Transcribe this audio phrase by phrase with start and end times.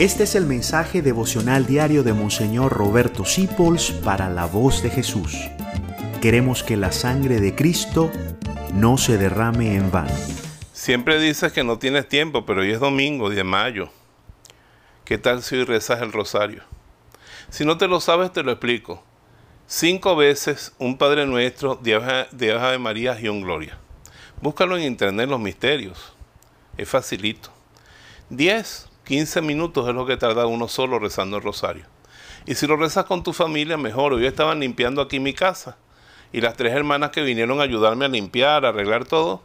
[0.00, 5.36] Este es el mensaje devocional diario de Monseñor Roberto Sipols para la voz de Jesús.
[6.22, 8.10] Queremos que la sangre de Cristo
[8.72, 10.14] no se derrame en vano.
[10.72, 13.90] Siempre dices que no tienes tiempo, pero hoy es domingo, de mayo.
[15.04, 16.62] ¿Qué tal si hoy rezas el rosario?
[17.50, 19.04] Si no te lo sabes, te lo explico.
[19.66, 23.76] Cinco veces un Padre Nuestro, de Ave María y un Gloria.
[24.40, 26.14] Búscalo en internet los misterios.
[26.78, 27.50] Es facilito.
[28.30, 31.84] Diez 15 minutos es lo que tarda uno solo rezando el rosario.
[32.46, 34.12] Y si lo rezas con tu familia, mejor.
[34.12, 35.76] Hoy estaban limpiando aquí mi casa.
[36.32, 39.42] Y las tres hermanas que vinieron a ayudarme a limpiar, a arreglar todo,